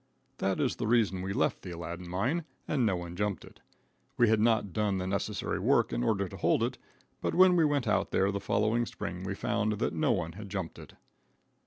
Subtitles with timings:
[0.39, 3.59] That is the reason we left the Aladdin mine and no one jumped it.
[4.17, 6.79] We had not done the necessary work in order to hold it,
[7.21, 10.49] but when we went out there the following spring we found that no one had
[10.49, 10.93] jumped it.